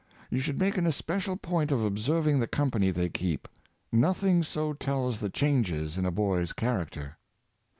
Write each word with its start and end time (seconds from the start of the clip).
You 0.31 0.39
should 0.39 0.57
make 0.57 0.77
an 0.79 0.87
especial 0.87 1.37
point 1.37 1.71
of 1.71 1.83
observing 1.83 2.39
the 2.39 2.47
company 2.47 2.89
they 2.89 3.07
keep: 3.07 3.47
nothing 3.91 4.41
so 4.41 4.73
tells 4.73 5.19
the 5.19 5.29
changes 5.29 5.95
in 5.95 6.07
a 6.07 6.11
boy's 6.11 6.53
character." 6.53 7.19